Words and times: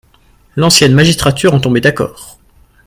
L'ancienne 0.55 0.95
magistrature 0.95 1.53
en 1.53 1.59
tombait 1.59 1.79
d'accord. 1.79 2.39